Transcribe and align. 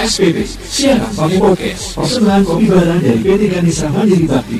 SPP, 0.00 0.48
siaran 0.48 1.12
pakai 1.12 1.36
podcast, 1.36 1.92
persembahan 1.92 2.42
kopi 2.48 2.66
barang 2.72 3.00
dari 3.04 3.20
PT 3.20 3.42
Ganesa 3.52 3.86
Mandiri 3.92 4.24
Bakti. 4.24 4.58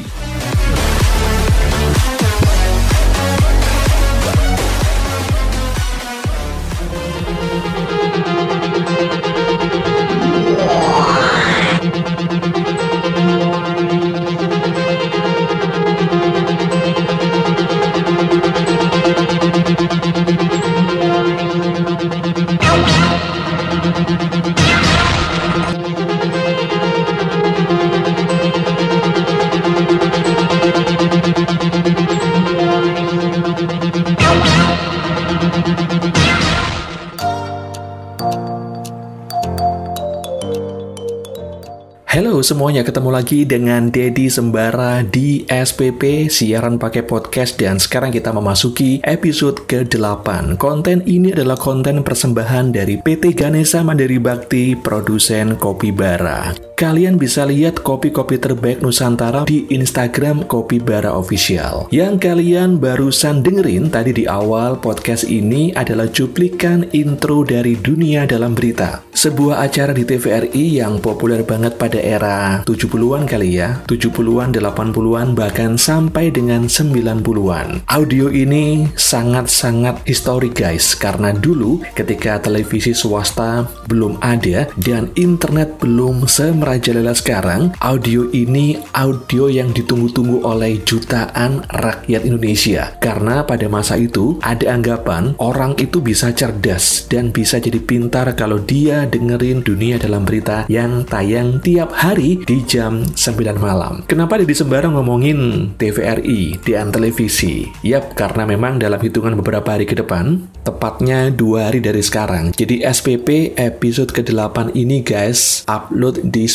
Semuanya, 42.50 42.82
ketemu 42.82 43.14
lagi 43.14 43.46
dengan 43.46 43.94
Dedi 43.94 44.26
Sembara 44.26 45.06
di 45.06 45.46
SPP 45.46 46.26
Siaran 46.26 46.82
Pakai 46.82 47.06
Podcast 47.06 47.54
dan 47.54 47.78
sekarang 47.78 48.10
kita 48.10 48.34
memasuki 48.34 48.98
episode 49.06 49.70
ke-8. 49.70 50.58
Konten 50.58 51.06
ini 51.06 51.30
adalah 51.30 51.54
konten 51.54 52.02
persembahan 52.02 52.74
dari 52.74 52.98
PT 52.98 53.38
Ganesa 53.38 53.86
Mandiri 53.86 54.18
Bakti, 54.18 54.74
produsen 54.74 55.54
kopi 55.62 55.94
bara. 55.94 56.69
Kalian 56.80 57.20
bisa 57.20 57.44
lihat 57.44 57.84
kopi-kopi 57.84 58.40
terbaik 58.40 58.80
Nusantara 58.80 59.44
di 59.44 59.68
Instagram 59.68 60.48
Kopi 60.48 60.80
Bara 60.80 61.12
Official. 61.12 61.92
Yang 61.92 62.24
kalian 62.24 62.80
barusan 62.80 63.44
dengerin 63.44 63.92
tadi 63.92 64.16
di 64.16 64.24
awal 64.24 64.80
podcast 64.80 65.28
ini 65.28 65.76
adalah 65.76 66.08
cuplikan 66.08 66.88
intro 66.96 67.44
dari 67.44 67.76
Dunia 67.76 68.24
Dalam 68.24 68.56
Berita. 68.56 69.04
Sebuah 69.12 69.60
acara 69.60 69.92
di 69.92 70.08
TVRI 70.08 70.80
yang 70.80 71.04
populer 71.04 71.44
banget 71.44 71.76
pada 71.76 72.00
era 72.00 72.64
70-an 72.64 73.28
kali 73.28 73.60
ya, 73.60 73.84
70-an, 73.84 74.48
80-an, 74.56 75.36
bahkan 75.36 75.76
sampai 75.76 76.32
dengan 76.32 76.64
90-an. 76.64 77.84
Audio 77.92 78.32
ini 78.32 78.88
sangat-sangat 78.96 80.00
historik 80.08 80.56
guys, 80.56 80.96
karena 80.96 81.36
dulu 81.36 81.84
ketika 81.92 82.40
televisi 82.40 82.96
swasta 82.96 83.68
belum 83.84 84.16
ada 84.24 84.64
dan 84.80 85.12
internet 85.20 85.76
belum 85.76 86.24
semerajalela 86.70 87.18
sekarang, 87.18 87.74
audio 87.82 88.30
ini 88.30 88.78
audio 88.94 89.50
yang 89.50 89.74
ditunggu-tunggu 89.74 90.46
oleh 90.46 90.78
jutaan 90.86 91.66
rakyat 91.66 92.22
Indonesia. 92.22 92.94
Karena 93.02 93.42
pada 93.42 93.66
masa 93.66 93.98
itu 93.98 94.38
ada 94.38 94.70
anggapan 94.70 95.34
orang 95.42 95.74
itu 95.82 95.98
bisa 95.98 96.30
cerdas 96.30 97.10
dan 97.10 97.34
bisa 97.34 97.58
jadi 97.58 97.82
pintar 97.82 98.30
kalau 98.38 98.62
dia 98.62 99.02
dengerin 99.10 99.66
dunia 99.66 99.98
dalam 99.98 100.22
berita 100.22 100.70
yang 100.70 101.02
tayang 101.10 101.58
tiap 101.58 101.90
hari 101.90 102.38
di 102.46 102.62
jam 102.62 103.02
9 103.02 103.18
malam. 103.58 104.06
Kenapa 104.06 104.38
di 104.38 104.46
Sembarang 104.46 104.94
ngomongin 104.94 105.74
TVRI 105.74 106.62
di 106.62 106.72
televisi? 106.94 107.66
Yap, 107.82 108.14
karena 108.14 108.46
memang 108.46 108.78
dalam 108.78 109.02
hitungan 109.02 109.34
beberapa 109.34 109.74
hari 109.74 109.90
ke 109.90 109.98
depan, 109.98 110.46
tepatnya 110.62 111.34
dua 111.34 111.66
hari 111.66 111.82
dari 111.82 111.98
sekarang. 111.98 112.54
Jadi 112.54 112.86
SPP 112.86 113.58
episode 113.58 114.14
ke-8 114.14 114.78
ini 114.78 115.02
guys, 115.02 115.66
upload 115.66 116.30
di 116.30 116.46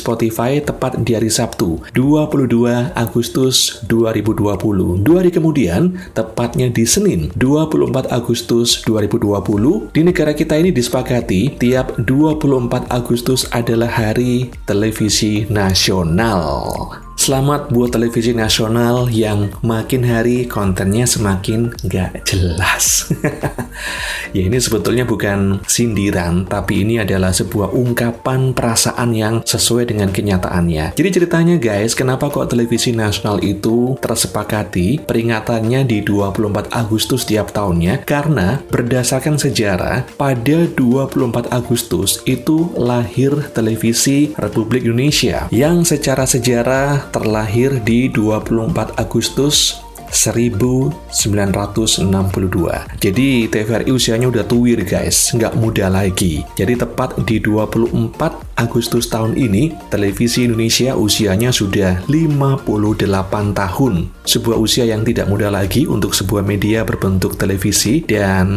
tepat 0.62 1.02
di 1.02 1.18
hari 1.18 1.34
Sabtu, 1.34 1.82
22 1.98 2.94
Agustus 2.94 3.82
2020. 3.90 5.02
Dua 5.02 5.26
hari 5.26 5.34
kemudian, 5.34 5.98
tepatnya 6.14 6.70
di 6.70 6.86
Senin, 6.86 7.34
24 7.34 8.14
Agustus 8.14 8.86
2020, 8.86 9.90
di 9.90 10.02
negara 10.06 10.38
kita 10.38 10.54
ini 10.62 10.70
disepakati 10.70 11.58
tiap 11.58 11.98
24 11.98 12.86
Agustus 12.94 13.50
adalah 13.50 13.90
hari 13.90 14.54
televisi 14.70 15.50
nasional. 15.50 17.05
Selamat 17.25 17.74
buat 17.74 17.90
televisi 17.90 18.38
nasional 18.38 19.09
yang 19.09 19.50
makin 19.66 20.06
hari 20.06 20.46
kontennya 20.46 21.09
semakin 21.09 21.74
gak 21.90 22.22
jelas. 22.22 23.09
ya 24.38 24.46
ini 24.46 24.62
sebetulnya 24.62 25.09
bukan 25.09 25.58
sindiran, 25.66 26.46
tapi 26.46 26.85
ini 26.85 27.02
adalah 27.02 27.34
sebuah 27.34 27.74
ungkapan 27.74 28.53
perasaan 28.53 29.18
yang 29.18 29.35
sesuai 29.41 29.90
dengan 29.90 30.14
kenyataannya. 30.14 30.94
Jadi 30.94 31.09
ceritanya 31.09 31.58
guys, 31.58 31.97
kenapa 31.97 32.30
kok 32.30 32.46
televisi 32.46 32.94
nasional 32.94 33.41
itu 33.41 33.97
tersepakati 34.06 35.02
peringatannya 35.02 35.81
di 35.81 36.06
24 36.06 36.78
Agustus 36.78 37.25
tiap 37.25 37.50
tahunnya? 37.50 38.06
Karena 38.06 38.62
berdasarkan 38.69 39.41
sejarah, 39.41 40.06
pada 40.14 40.69
24 40.78 41.50
Agustus 41.50 42.22
itu 42.30 42.69
lahir 42.78 43.34
televisi 43.58 44.30
Republik 44.38 44.85
Indonesia 44.85 45.50
yang 45.50 45.81
secara 45.81 46.30
sejarah 46.30 47.15
terlahir 47.16 47.80
di 47.80 48.12
24 48.12 49.00
Agustus 49.00 49.80
1962. 50.12 53.00
Jadi 53.00 53.48
TVRI 53.48 53.92
usianya 53.92 54.28
udah 54.28 54.44
tuwir 54.44 54.84
guys, 54.84 55.31
nggak 55.31 55.56
muda 55.56 55.88
lagi. 55.88 56.44
Jadi 56.59 56.76
tepat 56.76 57.16
di 57.24 57.40
24 57.40 58.45
Agustus 58.56 59.12
tahun 59.12 59.36
ini, 59.36 59.76
televisi 59.92 60.48
Indonesia 60.48 60.96
usianya 60.96 61.52
sudah 61.52 62.08
58 62.08 63.52
tahun. 63.52 63.94
Sebuah 64.24 64.58
usia 64.58 64.88
yang 64.88 65.04
tidak 65.04 65.28
mudah 65.28 65.52
lagi 65.52 65.84
untuk 65.84 66.16
sebuah 66.16 66.42
media 66.42 66.88
berbentuk 66.88 67.36
televisi 67.36 68.08
dan 68.08 68.48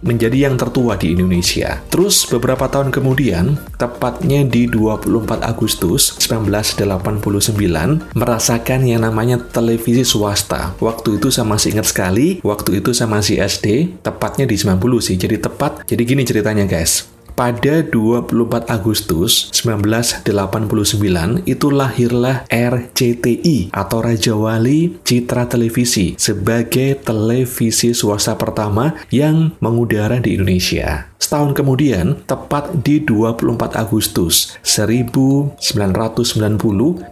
menjadi 0.00 0.48
yang 0.48 0.56
tertua 0.56 0.96
di 0.96 1.12
Indonesia. 1.12 1.84
Terus 1.92 2.24
beberapa 2.24 2.64
tahun 2.66 2.88
kemudian, 2.88 3.60
tepatnya 3.76 4.40
di 4.48 4.64
24 4.72 5.44
Agustus 5.44 6.16
1989, 6.16 8.16
merasakan 8.16 8.80
yang 8.88 9.04
namanya 9.04 9.36
televisi 9.36 10.02
swasta. 10.02 10.72
Waktu 10.80 11.20
itu 11.20 11.28
saya 11.28 11.44
masih 11.44 11.76
ingat 11.76 11.92
sekali, 11.92 12.40
waktu 12.40 12.80
itu 12.80 12.96
saya 12.96 13.12
masih 13.12 13.44
SD, 13.44 14.00
tepatnya 14.00 14.48
di 14.48 14.56
90 14.56 14.80
sih. 15.04 15.20
Jadi 15.20 15.36
tepat, 15.36 15.84
jadi 15.84 16.02
gini 16.08 16.24
ceritanya 16.24 16.64
guys 16.64 17.15
pada 17.36 17.84
24 17.84 18.66
Agustus 18.72 19.52
1989 19.52 21.44
itu 21.44 21.68
lahirlah 21.68 22.48
RCTI 22.48 23.70
atau 23.76 24.00
Raja 24.00 24.32
Wali 24.32 24.96
Citra 25.04 25.44
Televisi 25.46 26.16
sebagai 26.16 26.96
televisi 27.04 27.92
swasta 27.92 28.40
pertama 28.40 28.96
yang 29.12 29.52
mengudara 29.60 30.16
di 30.18 30.40
Indonesia. 30.40 31.12
Setahun 31.16 31.56
kemudian, 31.56 32.22
tepat 32.28 32.84
di 32.84 33.02
24 33.02 33.74
Agustus 33.74 34.54
1990, 34.62 35.58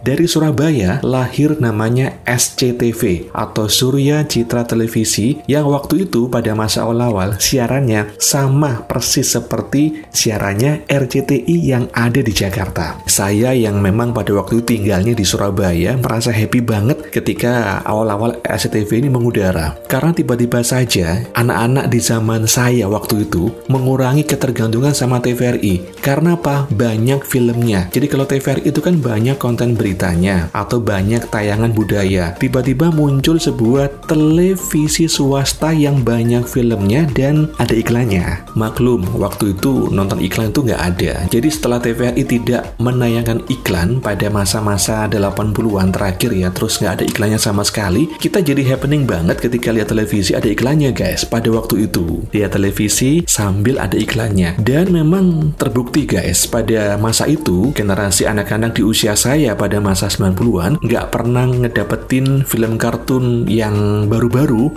dari 0.05 0.25
Surabaya 0.29 1.01
lahir 1.01 1.57
namanya 1.57 2.23
SCTV 2.23 3.33
atau 3.33 3.65
Surya 3.65 4.23
Citra 4.23 4.63
Televisi 4.63 5.41
yang 5.49 5.67
waktu 5.67 6.05
itu 6.05 6.29
pada 6.29 6.53
masa 6.53 6.85
awal-awal 6.85 7.35
siarannya 7.41 8.13
sama 8.21 8.85
persis 8.85 9.35
seperti 9.35 10.07
siarannya 10.13 10.85
RCTI 10.85 11.57
yang 11.65 11.89
ada 11.91 12.21
di 12.21 12.31
Jakarta. 12.31 13.01
Saya 13.09 13.57
yang 13.57 13.81
memang 13.81 14.13
pada 14.13 14.31
waktu 14.37 14.61
tinggalnya 14.63 15.17
di 15.17 15.25
Surabaya 15.25 15.97
merasa 15.97 16.29
happy 16.29 16.61
banget 16.61 17.09
ketika 17.09 17.81
awal-awal 17.83 18.37
SCTV 18.45 19.01
ini 19.03 19.09
mengudara. 19.09 19.75
Karena 19.89 20.13
tiba-tiba 20.13 20.61
saja 20.61 21.25
anak-anak 21.35 21.89
di 21.89 21.99
zaman 21.99 22.45
saya 22.47 22.87
waktu 22.87 23.27
itu 23.27 23.51
mengurangi 23.67 23.94
mengurangi 23.95 24.27
ketergantungan 24.27 24.91
sama 24.91 25.23
TVRI. 25.23 26.03
Karena 26.03 26.35
apa? 26.35 26.67
Banyak 26.67 27.23
filmnya. 27.23 27.87
Jadi 27.95 28.11
kalau 28.11 28.27
TVRI 28.27 28.67
itu 28.67 28.83
kan 28.83 28.99
banyak 28.99 29.39
konten 29.39 29.71
beritanya 29.71 30.51
atau 30.51 30.83
banyak 30.83 31.23
tayangan 31.31 31.71
budaya. 31.71 32.35
Tiba-tiba 32.35 32.91
muncul 32.91 33.39
sebuah 33.39 34.03
televisi 34.03 35.07
swasta 35.07 35.71
yang 35.71 36.03
banyak 36.03 36.43
filmnya 36.43 37.07
dan 37.15 37.47
ada 37.55 37.71
iklannya. 37.71 38.43
Maklum, 38.59 39.07
waktu 39.15 39.55
itu 39.55 39.87
nonton 39.87 40.19
iklan 40.19 40.51
itu 40.51 40.67
nggak 40.67 40.83
ada. 40.83 41.23
Jadi 41.31 41.47
setelah 41.47 41.79
TVRI 41.79 42.23
tidak 42.27 42.75
menayangkan 42.83 43.47
iklan 43.47 44.03
pada 44.03 44.27
masa-masa 44.27 45.07
80-an 45.07 45.95
terakhir 45.95 46.35
ya, 46.35 46.51
terus 46.51 46.83
nggak 46.83 46.99
ada 46.99 47.05
iklannya 47.07 47.39
sama 47.39 47.63
sekali, 47.63 48.11
kita 48.19 48.43
jadi 48.43 48.75
happening 48.75 49.07
banget 49.07 49.39
ketika 49.39 49.71
lihat 49.71 49.87
televisi 49.87 50.35
ada 50.35 50.51
iklannya 50.51 50.91
guys 50.91 51.23
pada 51.23 51.47
waktu 51.47 51.87
itu. 51.87 52.27
Lihat 52.35 52.59
televisi 52.59 53.23
sambil 53.23 53.79
ada 53.85 53.95
iklannya. 53.95 54.57
Dan 54.57 54.89
memang 54.89 55.53
terbukti 55.55 56.09
guys, 56.09 56.49
pada 56.49 56.97
masa 56.97 57.29
itu 57.29 57.69
generasi 57.71 58.25
anak-anak 58.25 58.73
di 58.73 58.81
usia 58.81 59.13
saya 59.13 59.53
pada 59.53 59.77
masa 59.77 60.09
90-an 60.09 60.81
nggak 60.81 61.05
pernah 61.13 61.45
ngedapetin 61.45 62.41
film 62.43 62.81
kartun 62.81 63.45
yang 63.45 64.09
baru-baru. 64.09 64.73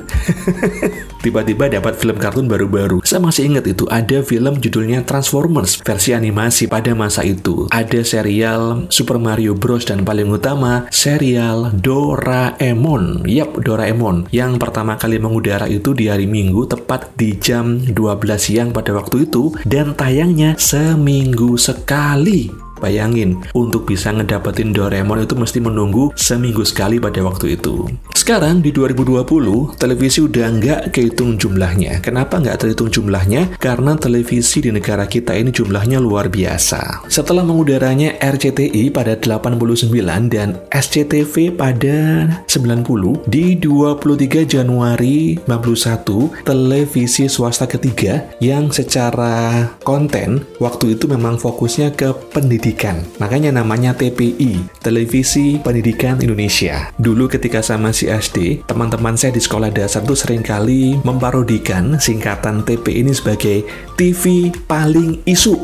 Tiba-tiba 1.25 1.67
dapat 1.73 1.99
film 1.99 2.17
kartun 2.21 2.47
baru-baru. 2.47 3.03
Saya 3.03 3.19
masih 3.25 3.51
ingat 3.51 3.65
itu 3.67 3.89
ada 3.91 4.23
film 4.23 4.61
judulnya 4.63 5.03
Transformers 5.03 5.81
versi 5.83 6.15
animasi 6.15 6.71
pada 6.71 6.95
masa 6.95 7.25
itu. 7.25 7.67
Ada 7.73 8.05
serial 8.07 8.87
Super 8.93 9.19
Mario 9.19 9.59
Bros 9.59 9.89
dan 9.89 10.07
paling 10.07 10.31
utama 10.31 10.87
serial 10.93 11.75
Doraemon. 11.75 13.27
Yap, 13.27 13.59
Doraemon 13.65 14.31
yang 14.31 14.61
pertama 14.61 14.95
kali 14.95 15.19
mengudara 15.19 15.67
itu 15.67 15.97
di 15.97 16.07
hari 16.07 16.29
Minggu 16.29 16.69
tepat 16.71 17.17
di 17.19 17.35
jam 17.41 17.81
12 17.83 17.95
siang 18.39 18.71
pada 18.71 18.95
waktu 18.99 19.31
itu 19.31 19.55
dan 19.63 19.95
tayangnya 19.95 20.59
seminggu 20.59 21.55
sekali. 21.55 22.68
Bayangin, 22.79 23.43
untuk 23.55 23.85
bisa 23.85 24.15
ngedapetin 24.15 24.71
Doraemon 24.71 25.27
itu 25.27 25.35
mesti 25.35 25.59
menunggu 25.59 26.15
seminggu 26.15 26.63
sekali 26.63 27.03
pada 27.03 27.21
waktu 27.27 27.59
itu. 27.59 27.91
Sekarang 28.15 28.61
di 28.61 28.71
2020, 28.71 29.79
televisi 29.81 30.21
udah 30.21 30.47
nggak 30.53 30.81
kehitung 30.93 31.41
jumlahnya. 31.41 32.05
Kenapa 32.05 32.39
nggak 32.39 32.61
terhitung 32.61 32.93
jumlahnya? 32.93 33.57
Karena 33.57 33.97
televisi 33.97 34.61
di 34.61 34.69
negara 34.69 35.09
kita 35.09 35.33
ini 35.33 35.49
jumlahnya 35.49 35.97
luar 35.97 36.29
biasa. 36.29 37.09
Setelah 37.09 37.41
mengudaranya 37.41 38.21
RCTI 38.21 38.93
pada 38.93 39.17
89 39.17 40.29
dan 40.29 40.61
SCTV 40.69 41.57
pada 41.57 42.29
90, 42.45 43.25
di 43.25 43.57
23 43.57 44.45
Januari 44.45 45.41
91, 45.49 46.45
televisi 46.45 47.33
swasta 47.33 47.65
ketiga 47.65 48.29
yang 48.45 48.69
secara 48.69 49.65
konten 49.81 50.45
waktu 50.61 51.01
itu 51.01 51.09
memang 51.09 51.41
fokusnya 51.41 51.97
ke 51.97 52.13
pendidikan 52.37 52.68
pendidikan. 52.69 53.01
Makanya 53.17 53.51
namanya 53.65 53.97
TPI, 53.97 54.69
Televisi 54.85 55.57
Pendidikan 55.57 56.21
Indonesia. 56.21 56.93
Dulu 57.01 57.25
ketika 57.25 57.65
saya 57.65 57.81
masih 57.81 58.13
SD, 58.13 58.69
teman-teman 58.69 59.17
saya 59.17 59.33
di 59.33 59.41
sekolah 59.41 59.73
dasar 59.73 60.05
tuh 60.05 60.13
sering 60.13 60.45
kali 60.45 61.01
memparodikan 61.01 61.97
singkatan 61.97 62.61
TPI 62.69 63.09
ini 63.09 63.13
sebagai 63.17 63.65
TV 63.97 64.53
paling 64.69 65.25
isu. 65.25 65.57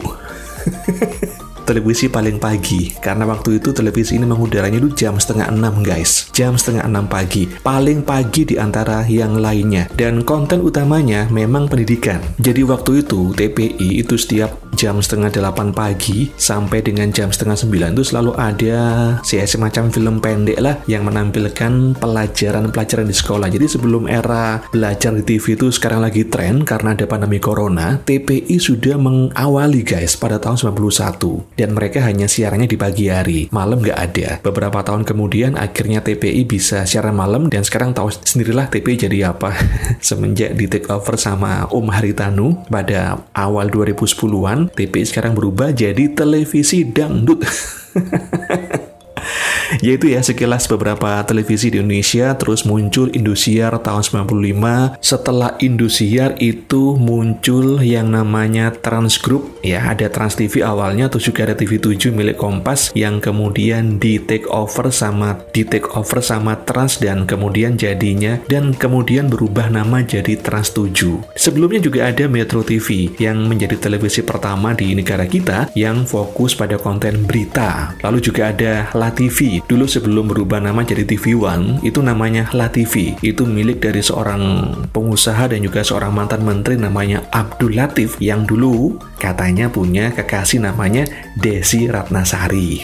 televisi 1.65 2.13
paling 2.13 2.37
pagi 2.37 2.93
karena 3.01 3.25
waktu 3.25 3.59
itu 3.59 3.73
televisi 3.73 4.21
ini 4.21 4.29
mengudaranya 4.29 4.79
itu 4.79 4.93
jam 4.93 5.17
setengah 5.17 5.49
enam 5.49 5.81
guys 5.81 6.29
jam 6.37 6.55
setengah 6.61 6.85
enam 6.85 7.09
pagi 7.09 7.49
paling 7.49 8.05
pagi 8.05 8.45
di 8.45 8.61
antara 8.61 9.03
yang 9.09 9.41
lainnya 9.41 9.89
dan 9.97 10.23
konten 10.23 10.61
utamanya 10.61 11.27
memang 11.33 11.67
pendidikan 11.67 12.21
jadi 12.37 12.63
waktu 12.69 13.03
itu 13.03 13.33
TPI 13.33 14.05
itu 14.05 14.15
setiap 14.21 14.53
jam 14.77 15.01
setengah 15.01 15.31
delapan 15.31 15.71
pagi 15.71 16.31
sampai 16.37 16.85
dengan 16.85 17.11
jam 17.11 17.31
setengah 17.31 17.57
sembilan 17.59 17.95
itu 17.97 18.05
selalu 18.15 18.33
ada 18.37 18.81
si 19.23 19.41
semacam 19.41 19.91
film 19.91 20.17
pendek 20.19 20.59
lah 20.59 20.77
yang 20.91 21.07
menampilkan 21.07 21.99
pelajaran-pelajaran 21.99 23.07
di 23.07 23.17
sekolah 23.17 23.49
jadi 23.49 23.67
sebelum 23.71 24.11
era 24.11 24.61
belajar 24.71 25.15
di 25.15 25.23
TV 25.25 25.55
itu 25.55 25.71
sekarang 25.71 26.05
lagi 26.05 26.27
tren 26.27 26.67
karena 26.67 26.93
ada 26.93 27.07
pandemi 27.07 27.39
corona 27.39 28.03
TPI 28.03 28.59
sudah 28.59 28.99
mengawali 28.99 29.87
guys 29.87 30.19
pada 30.19 30.43
tahun 30.43 30.75
91 30.75 31.55
dan 31.55 31.71
mereka 31.73 32.03
hanya 32.03 32.27
siarannya 32.27 32.67
di 32.67 32.79
pagi 32.79 33.07
hari. 33.09 33.47
Malam 33.55 33.81
nggak 33.85 33.99
ada. 33.99 34.29
Beberapa 34.43 34.83
tahun 34.83 35.07
kemudian 35.07 35.55
akhirnya 35.55 36.03
TPI 36.03 36.45
bisa 36.49 36.83
siaran 36.89 37.15
malam 37.15 37.47
dan 37.53 37.63
sekarang 37.63 37.93
tahu 37.93 38.11
sendirilah 38.11 38.69
TPI 38.73 39.07
jadi 39.09 39.33
apa. 39.35 39.55
Semenjak 40.09 40.57
di 40.57 40.67
take 40.67 40.89
over 40.91 41.15
sama 41.15 41.69
Om 41.71 41.93
Haritanu 41.93 42.65
pada 42.67 43.23
awal 43.37 43.69
2010-an, 43.71 44.64
TPI 44.71 45.05
sekarang 45.09 45.37
berubah 45.37 45.75
jadi 45.75 46.13
televisi 46.15 46.87
dangdut. 46.89 47.45
Yaitu 49.87 50.13
ya 50.13 50.21
sekilas 50.21 50.69
beberapa 50.69 51.23
televisi 51.25 51.73
di 51.73 51.81
Indonesia 51.81 52.37
terus 52.37 52.69
muncul 52.69 53.09
Indosiar 53.15 53.77
tahun 53.81 54.27
95. 54.29 55.01
Setelah 55.01 55.57
Indosiar 55.61 56.37
itu 56.39 56.99
muncul 56.99 57.81
yang 57.81 58.13
namanya 58.13 58.75
Trans 58.75 59.17
Group 59.17 59.61
ya, 59.65 59.95
ada 59.95 60.11
Trans 60.13 60.37
TV 60.37 60.61
awalnya 60.61 61.09
terus 61.09 61.31
juga 61.31 61.49
ada 61.49 61.57
TV7 61.57 62.13
milik 62.13 62.37
Kompas 62.37 62.93
yang 62.93 63.23
kemudian 63.23 63.97
di 63.97 64.21
take 64.21 64.47
over 64.51 64.91
sama 64.93 65.41
di 65.55 65.65
take 65.65 65.89
over 65.97 66.21
sama 66.21 66.59
Trans 66.67 67.01
dan 67.01 67.25
kemudian 67.25 67.79
jadinya 67.81 68.37
dan 68.51 68.75
kemudian 68.77 69.31
berubah 69.31 69.71
nama 69.71 70.03
jadi 70.05 70.37
Trans 70.37 70.75
7. 70.75 71.39
Sebelumnya 71.39 71.81
juga 71.81 72.11
ada 72.11 72.27
Metro 72.29 72.61
TV 72.61 73.15
yang 73.23 73.47
menjadi 73.47 73.79
televisi 73.79 74.21
pertama 74.21 74.75
di 74.75 74.93
negara 74.93 75.25
kita 75.25 75.71
yang 75.79 76.05
fokus 76.05 76.53
pada 76.59 76.77
konten 76.77 77.25
berita. 77.25 77.95
Lalu 78.03 78.19
juga 78.21 78.51
ada 78.51 78.91
La 78.93 79.14
TV 79.15 79.63
Dulu 79.65 79.87
sebelum 79.89 80.29
berubah 80.29 80.61
nama 80.61 80.85
jadi 80.85 81.07
TV 81.07 81.39
One, 81.39 81.81
itu 81.81 82.03
namanya 82.05 82.51
La 82.53 82.69
TV. 82.69 83.17
Itu 83.23 83.49
milik 83.49 83.81
dari 83.81 84.03
seorang 84.05 84.75
pengusaha 84.93 85.49
dan 85.49 85.63
juga 85.65 85.81
seorang 85.81 86.13
mantan 86.13 86.43
menteri 86.45 86.77
namanya 86.77 87.25
Abdul 87.31 87.79
Latif 87.79 88.19
yang 88.21 88.45
dulu 88.45 88.99
katanya 89.17 89.71
punya 89.73 90.13
kekasih 90.13 90.61
namanya 90.61 91.07
Desi 91.39 91.87
Ratnasari. 91.89 92.83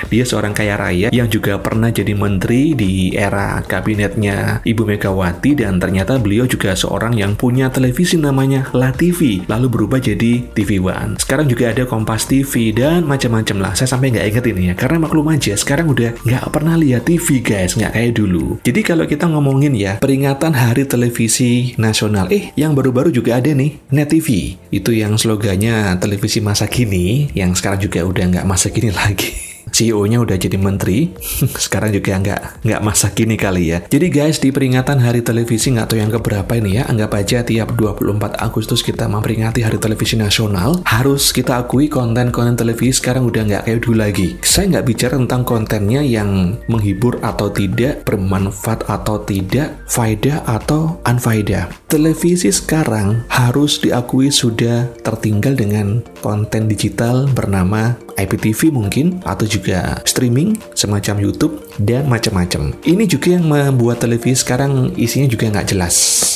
Dia 0.09 0.23
seorang 0.23 0.53
kaya 0.53 0.77
raya 0.77 1.07
yang 1.09 1.29
juga 1.29 1.57
pernah 1.57 1.89
jadi 1.89 2.13
menteri 2.13 2.77
di 2.77 3.13
era 3.15 3.61
kabinetnya 3.65 4.61
Ibu 4.61 4.83
Megawati 4.85 5.61
dan 5.63 5.81
ternyata 5.81 6.17
beliau 6.21 6.45
juga 6.45 6.73
seorang 6.73 7.17
yang 7.17 7.33
punya 7.37 7.69
televisi 7.69 8.17
namanya 8.17 8.69
La 8.73 8.93
TV 8.93 9.45
lalu 9.45 9.67
berubah 9.69 9.99
jadi 10.01 10.45
TV 10.53 10.81
One. 10.81 11.17
Sekarang 11.17 11.49
juga 11.49 11.71
ada 11.71 11.83
Kompas 11.85 12.27
TV 12.29 12.73
dan 12.73 13.05
macam-macam 13.05 13.57
lah. 13.61 13.73
Saya 13.77 13.89
sampai 13.91 14.13
nggak 14.13 14.27
inget 14.29 14.45
ini 14.49 14.61
ya 14.71 14.73
karena 14.73 15.05
maklum 15.05 15.29
aja 15.31 15.53
sekarang 15.57 15.91
udah 15.91 16.17
nggak 16.25 16.45
pernah 16.49 16.75
lihat 16.77 17.07
TV 17.07 17.41
guys 17.41 17.77
nggak 17.77 17.93
kayak 17.93 18.13
dulu. 18.17 18.59
Jadi 18.65 18.81
kalau 18.81 19.05
kita 19.05 19.25
ngomongin 19.29 19.73
ya 19.73 19.97
peringatan 19.97 20.53
Hari 20.55 20.85
Televisi 20.87 21.77
Nasional, 21.77 22.29
eh 22.31 22.53
yang 22.57 22.73
baru-baru 22.77 23.09
juga 23.11 23.37
ada 23.37 23.51
nih 23.51 23.77
Net 23.91 24.11
TV 24.11 24.55
itu 24.69 24.91
yang 24.93 25.17
slogannya 25.17 25.97
televisi 25.97 26.39
masa 26.39 26.69
kini 26.69 27.31
yang 27.33 27.55
sekarang 27.57 27.81
juga 27.81 28.05
udah 28.05 28.25
nggak 28.31 28.47
masa 28.47 28.69
kini 28.69 28.91
lagi. 29.01 29.54
CEO-nya 29.75 30.23
udah 30.23 30.39
jadi 30.39 30.55
menteri, 30.55 31.11
sekarang 31.67 31.91
juga 31.91 32.15
nggak 32.15 32.63
nggak 32.63 32.81
masa 32.81 33.11
kini 33.11 33.35
kali 33.35 33.75
ya. 33.75 33.83
Jadi 33.83 34.07
guys, 34.07 34.39
di 34.39 34.55
peringatan 34.55 35.03
Hari 35.03 35.19
Televisi 35.19 35.75
nggak 35.75 35.91
tahu 35.91 35.99
yang 35.99 36.15
keberapa 36.15 36.47
ini 36.55 36.79
ya, 36.79 36.87
anggap 36.87 37.11
aja 37.19 37.43
tiap 37.43 37.75
24 37.75 38.39
Agustus 38.39 38.79
kita 38.79 39.11
memperingati 39.11 39.67
Hari 39.67 39.75
Televisi 39.75 40.15
Nasional, 40.15 40.79
harus 40.87 41.35
kita 41.35 41.59
akui 41.59 41.91
konten-konten 41.91 42.55
televisi 42.55 43.03
sekarang 43.03 43.27
udah 43.27 43.41
nggak 43.43 43.63
kayak 43.67 43.79
dulu 43.83 43.97
lagi. 43.99 44.39
Saya 44.39 44.71
nggak 44.71 44.85
bicara 44.87 45.19
tentang 45.19 45.43
kontennya 45.43 45.99
yang 45.99 46.55
menghibur 46.71 47.19
atau 47.19 47.51
tidak, 47.51 48.07
bermanfaat 48.07 48.87
atau 48.87 49.19
tidak, 49.27 49.75
faedah 49.91 50.45
atau 50.47 51.01
unfaedah. 51.03 51.67
Televisi 51.91 52.47
sekarang 52.53 53.27
harus 53.27 53.83
diakui 53.83 54.31
sudah 54.31 54.87
tertinggal 55.03 55.57
dengan 55.57 55.99
konten 56.23 56.69
digital 56.69 57.27
bernama 57.27 57.97
IPTV 58.15 58.71
mungkin 58.71 59.19
atau 59.27 59.43
juga 59.43 59.64
streaming 60.05 60.59
semacam 60.77 61.15
YouTube 61.25 61.65
dan 61.81 62.05
macam-macam. 62.05 62.77
Ini 62.85 63.03
juga 63.09 63.33
yang 63.33 63.49
membuat 63.49 64.05
televisi 64.05 64.45
sekarang 64.45 64.93
isinya 64.99 65.25
juga 65.25 65.49
nggak 65.49 65.69
jelas 65.73 65.95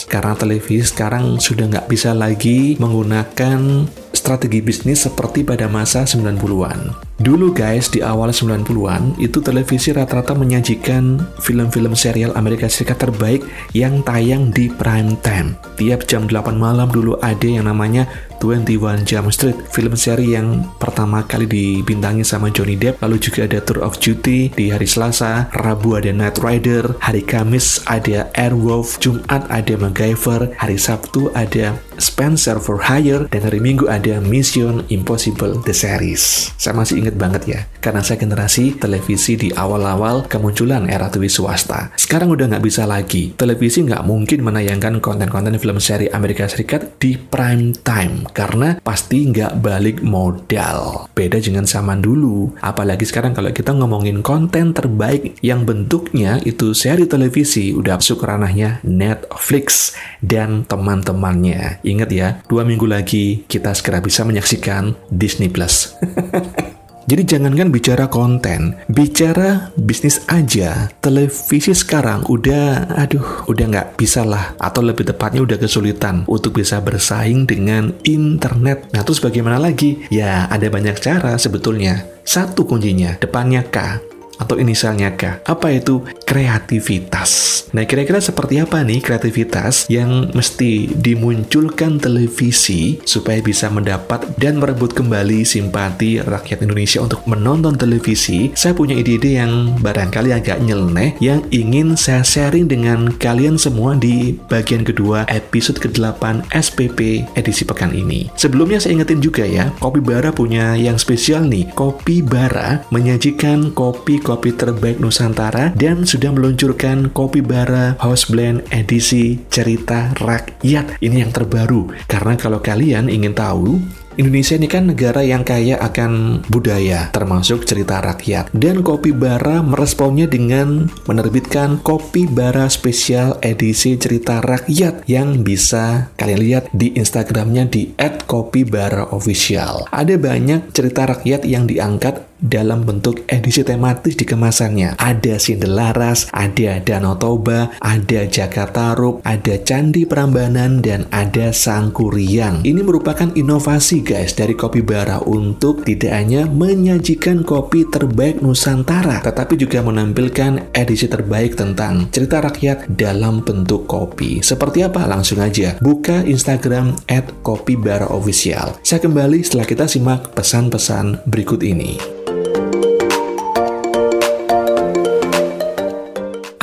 karena 0.10 0.34
televisi 0.34 0.90
sekarang 0.90 1.38
sudah 1.38 1.70
nggak 1.70 1.86
bisa 1.86 2.18
lagi 2.18 2.74
menggunakan 2.82 3.86
strategi 4.10 4.60
bisnis 4.60 5.06
seperti 5.06 5.46
pada 5.46 5.70
masa 5.70 6.04
90-an. 6.04 6.98
Dulu 7.20 7.52
guys, 7.52 7.92
di 7.92 8.00
awal 8.00 8.32
90-an, 8.32 9.20
itu 9.22 9.44
televisi 9.44 9.92
rata-rata 9.92 10.34
menyajikan 10.34 11.20
film-film 11.44 11.94
serial 11.94 12.32
Amerika 12.40 12.66
Serikat 12.72 13.06
terbaik 13.06 13.44
yang 13.76 14.02
tayang 14.02 14.50
di 14.56 14.72
prime 14.72 15.20
time. 15.20 15.56
Tiap 15.76 16.08
jam 16.08 16.26
8 16.26 16.56
malam 16.56 16.88
dulu 16.90 17.20
ada 17.20 17.44
yang 17.44 17.68
namanya 17.68 18.08
21 18.40 19.04
Jump 19.04 19.28
Street, 19.36 19.60
film 19.76 20.00
seri 20.00 20.32
yang 20.40 20.64
pertama 20.80 21.28
kali 21.28 21.44
dibintangi 21.44 22.24
sama 22.24 22.48
Johnny 22.48 22.80
Depp. 22.80 23.04
Lalu 23.04 23.20
juga 23.20 23.44
ada 23.44 23.60
Tour 23.60 23.84
of 23.84 24.00
Duty 24.00 24.56
di 24.56 24.72
hari 24.72 24.88
Selasa, 24.88 25.52
Rabu 25.52 26.00
ada 26.00 26.16
Night 26.16 26.40
Rider, 26.40 26.96
hari 27.04 27.20
Kamis 27.20 27.84
ada 27.84 28.32
Airwolf, 28.40 28.96
Jumat 29.04 29.44
ada 29.52 29.76
MacGyver, 29.76 30.56
hari 30.56 30.80
Sabtu 30.80 31.28
ada 31.36 31.76
Spencer 32.00 32.64
for 32.64 32.80
Hire, 32.80 33.28
dan 33.28 33.44
hari 33.44 33.60
Minggu 33.60 33.92
ada 33.92 34.24
Mission 34.24 34.88
Impossible 34.88 35.60
The 35.68 35.76
Series. 35.76 36.56
Saya 36.56 36.72
masih 36.80 37.04
ingat 37.04 37.10
inget 37.10 37.18
banget 37.18 37.44
ya, 37.50 37.60
karena 37.82 38.06
saya 38.06 38.22
generasi 38.22 38.78
televisi 38.78 39.34
di 39.34 39.50
awal-awal 39.50 40.30
kemunculan 40.30 40.86
era 40.86 41.10
TV 41.10 41.26
swasta. 41.26 41.90
Sekarang 41.98 42.30
udah 42.30 42.46
nggak 42.46 42.62
bisa 42.62 42.86
lagi. 42.86 43.34
Televisi 43.34 43.82
nggak 43.82 44.06
mungkin 44.06 44.46
menayangkan 44.46 45.02
konten-konten 45.02 45.58
film 45.58 45.82
seri 45.82 46.06
Amerika 46.14 46.46
Serikat 46.46 47.02
di 47.02 47.18
prime 47.18 47.74
time. 47.82 48.29
Karena 48.32 48.78
pasti 48.84 49.30
nggak 49.30 49.60
balik 49.60 49.98
modal. 50.06 51.10
Beda 51.16 51.42
dengan 51.42 51.66
zaman 51.66 52.04
dulu. 52.04 52.54
Apalagi 52.62 53.04
sekarang 53.08 53.34
kalau 53.34 53.50
kita 53.52 53.74
ngomongin 53.76 54.22
konten 54.22 54.72
terbaik 54.72 55.38
yang 55.42 55.66
bentuknya 55.66 56.38
itu 56.46 56.72
seri 56.78 57.10
televisi, 57.10 57.74
udah 57.74 57.98
masuk 58.00 58.22
ranahnya 58.24 58.80
Netflix 58.86 59.94
dan 60.22 60.64
teman-temannya. 60.66 61.82
Ingat 61.82 62.10
ya, 62.14 62.28
dua 62.46 62.66
minggu 62.66 62.86
lagi 62.86 63.46
kita 63.50 63.74
segera 63.74 64.00
bisa 64.04 64.26
menyaksikan 64.26 64.96
Disney 65.10 65.50
Plus. 65.50 65.94
Jadi 67.10 67.26
jangankan 67.26 67.74
bicara 67.74 68.06
konten, 68.06 68.78
bicara 68.86 69.74
bisnis 69.74 70.22
aja, 70.30 70.94
televisi 71.02 71.74
sekarang 71.74 72.22
udah, 72.30 72.86
aduh, 73.02 73.50
udah 73.50 73.66
nggak 73.66 73.98
bisa 73.98 74.22
lah, 74.22 74.54
atau 74.62 74.86
lebih 74.86 75.10
tepatnya 75.10 75.42
udah 75.42 75.58
kesulitan 75.58 76.30
untuk 76.30 76.62
bisa 76.62 76.78
bersaing 76.78 77.50
dengan 77.50 77.98
internet. 78.06 78.94
Nah 78.94 79.02
terus 79.02 79.26
bagaimana 79.26 79.58
lagi? 79.58 80.06
Ya 80.14 80.46
ada 80.54 80.70
banyak 80.70 81.02
cara 81.02 81.34
sebetulnya. 81.42 82.06
Satu 82.22 82.70
kuncinya, 82.70 83.18
depannya 83.18 83.66
K 83.66 84.06
atau 84.40 84.56
inisialnya 84.56 85.14
K. 85.20 85.44
Apa 85.44 85.76
itu? 85.76 86.02
Kreativitas. 86.24 87.60
Nah, 87.76 87.86
kira-kira 87.86 88.18
seperti 88.18 88.58
apa 88.58 88.82
nih 88.82 89.04
kreativitas 89.04 89.86
yang 89.92 90.34
mesti 90.34 90.90
dimunculkan 90.90 92.02
televisi 92.02 92.98
supaya 93.06 93.44
bisa 93.46 93.70
mendapat 93.70 94.26
dan 94.42 94.58
merebut 94.58 94.98
kembali 94.98 95.46
simpati 95.46 96.18
rakyat 96.24 96.66
Indonesia 96.66 97.04
untuk 97.04 97.22
menonton 97.30 97.78
televisi? 97.78 98.50
Saya 98.58 98.74
punya 98.74 98.98
ide-ide 98.98 99.38
yang 99.38 99.78
barangkali 99.78 100.34
agak 100.34 100.64
nyeleneh 100.66 101.14
yang 101.22 101.46
ingin 101.54 101.94
saya 101.94 102.26
sharing 102.26 102.66
dengan 102.66 103.14
kalian 103.22 103.60
semua 103.60 103.94
di 103.94 104.34
bagian 104.50 104.82
kedua 104.82 105.30
episode 105.30 105.78
ke-8 105.78 106.50
SPP 106.50 107.28
edisi 107.38 107.68
pekan 107.68 107.94
ini. 107.94 108.32
Sebelumnya 108.34 108.82
saya 108.82 108.98
ingetin 108.98 109.22
juga 109.22 109.46
ya, 109.46 109.70
Kopi 109.78 110.02
Bara 110.02 110.34
punya 110.34 110.74
yang 110.74 110.98
spesial 110.98 111.46
nih. 111.46 111.70
Kopi 111.78 112.26
Bara 112.26 112.82
menyajikan 112.90 113.70
kopi 113.76 114.18
kopi 114.30 114.54
terbaik 114.54 115.02
Nusantara 115.02 115.74
dan 115.74 116.06
sudah 116.06 116.30
meluncurkan 116.30 117.10
kopi 117.10 117.42
bara 117.42 117.98
house 117.98 118.30
blend 118.30 118.62
edisi 118.70 119.42
cerita 119.50 120.14
rakyat. 120.22 121.02
Ini 121.02 121.26
yang 121.26 121.34
terbaru. 121.34 121.90
Karena 122.06 122.38
kalau 122.38 122.62
kalian 122.62 123.10
ingin 123.10 123.34
tahu 123.34 123.82
Indonesia 124.20 124.60
ini 124.60 124.68
kan 124.68 124.84
negara 124.84 125.24
yang 125.24 125.48
kaya 125.48 125.80
akan 125.80 126.44
budaya, 126.52 127.08
termasuk 127.16 127.64
cerita 127.64 128.04
rakyat. 128.04 128.52
Dan 128.52 128.84
Kopi 128.84 129.16
Bara 129.16 129.64
meresponnya 129.64 130.28
dengan 130.28 130.92
menerbitkan 131.08 131.80
Kopi 131.80 132.28
Bara 132.28 132.68
spesial 132.68 133.40
edisi 133.40 133.96
cerita 133.96 134.44
rakyat 134.44 135.08
yang 135.08 135.40
bisa 135.40 136.12
kalian 136.20 136.42
lihat 136.44 136.64
di 136.76 137.00
Instagramnya 137.00 137.72
di 137.72 137.96
@kopibaraofficial. 137.96 139.88
Ada 139.88 140.20
banyak 140.20 140.76
cerita 140.76 141.08
rakyat 141.08 141.48
yang 141.48 141.64
diangkat 141.64 142.28
dalam 142.40 142.88
bentuk 142.88 143.28
edisi 143.28 143.62
tematis 143.62 144.16
di 144.16 144.26
kemasannya. 144.26 144.96
Ada 144.96 145.38
Sindelaras, 145.40 146.32
ada 146.32 146.80
Danau 146.80 147.20
Toba, 147.20 147.72
ada 147.84 148.22
Jakarta 148.26 148.96
Rup, 148.96 149.22
ada 149.28 149.60
Candi 149.62 150.08
Prambanan, 150.08 150.80
dan 150.80 151.06
ada 151.12 151.52
Sangkuriang. 151.52 152.64
Ini 152.64 152.82
merupakan 152.82 153.30
inovasi 153.36 154.02
guys 154.02 154.34
dari 154.36 154.56
Kopi 154.56 154.82
Bara 154.82 155.22
untuk 155.24 155.84
tidak 155.84 156.16
hanya 156.16 156.48
menyajikan 156.48 157.44
kopi 157.44 157.88
terbaik 157.88 158.40
Nusantara, 158.40 159.20
tetapi 159.24 159.60
juga 159.60 159.84
menampilkan 159.84 160.72
edisi 160.72 161.06
terbaik 161.12 161.60
tentang 161.60 162.08
cerita 162.10 162.40
rakyat 162.40 162.96
dalam 162.96 163.44
bentuk 163.44 163.86
kopi. 163.86 164.40
Seperti 164.40 164.86
apa? 164.86 165.06
Langsung 165.06 165.44
aja 165.44 165.76
buka 165.84 166.24
Instagram 166.24 166.96
at 167.12 167.28
Kopi 167.44 167.76
Bara 167.76 168.08
Official. 168.10 168.80
Saya 168.86 169.04
kembali 169.04 169.44
setelah 169.44 169.68
kita 169.68 169.86
simak 169.90 170.32
pesan-pesan 170.36 171.26
berikut 171.28 171.62
ini. 171.66 172.29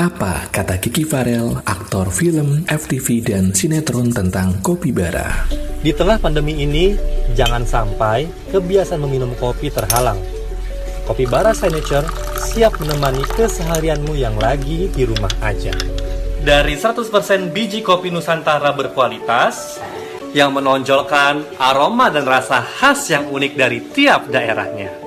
Apa 0.06 0.46
kata 0.54 0.78
Kiki 0.78 1.02
Farel, 1.02 1.58
aktor 1.66 2.14
film, 2.14 2.62
FTV, 2.70 3.26
dan 3.26 3.50
sinetron 3.50 4.14
tentang 4.14 4.54
kopi 4.62 4.94
bara? 4.94 5.50
Di 5.82 5.90
tengah 5.90 6.22
pandemi 6.22 6.62
ini, 6.62 6.94
jangan 7.34 7.66
sampai 7.66 8.30
kebiasaan 8.54 9.02
meminum 9.02 9.34
kopi 9.34 9.66
terhalang. 9.66 10.22
Kopi 11.10 11.26
Bara 11.26 11.50
Signature 11.50 12.06
siap 12.38 12.78
menemani 12.78 13.26
keseharianmu 13.34 14.14
yang 14.14 14.38
lagi 14.38 14.86
di 14.94 15.02
rumah 15.02 15.34
aja. 15.42 15.74
Dari 16.38 16.78
100% 16.78 17.50
biji 17.50 17.82
kopi 17.82 18.14
Nusantara 18.14 18.70
berkualitas, 18.78 19.82
yang 20.30 20.54
menonjolkan 20.54 21.58
aroma 21.58 22.14
dan 22.14 22.30
rasa 22.30 22.62
khas 22.62 23.10
yang 23.10 23.26
unik 23.26 23.52
dari 23.58 23.82
tiap 23.90 24.30
daerahnya. 24.30 25.05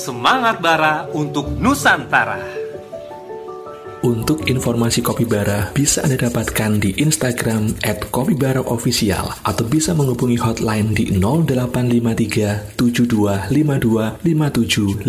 Semangat 0.00 0.64
Bara 0.64 1.04
untuk 1.12 1.60
Nusantara. 1.60 2.40
Untuk 4.00 4.48
informasi 4.48 5.04
Kopi 5.04 5.28
Bara 5.28 5.68
bisa 5.76 6.00
Anda 6.00 6.16
dapatkan 6.16 6.80
di 6.80 6.96
Instagram 6.96 7.76
at 7.84 8.08
Official 8.64 9.28
atau 9.44 9.64
bisa 9.68 9.92
menghubungi 9.92 10.40
hotline 10.40 10.96
di 10.96 11.12
0853 11.20 12.80
7252 12.80 14.24
5758 14.24 15.04